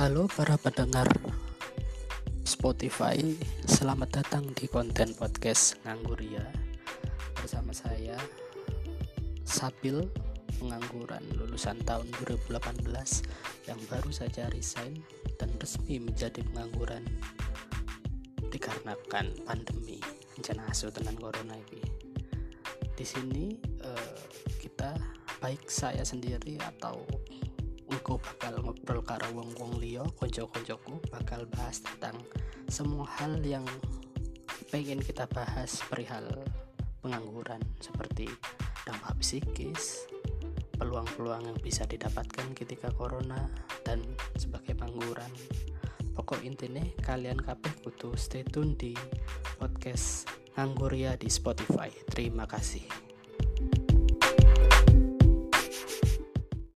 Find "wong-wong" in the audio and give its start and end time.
29.36-29.59